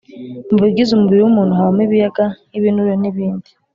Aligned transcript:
mu 0.49 0.57
bigize 0.63 0.91
umubiri 0.93 1.21
w’umuntu 1.21 1.53
habamo 1.59 1.81
ibiyaga 1.85 2.25
nk’ibinure 2.49 2.93
n’ibindi 3.01 3.49